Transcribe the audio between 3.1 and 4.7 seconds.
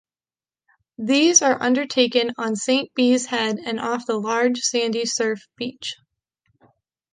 Head and off the large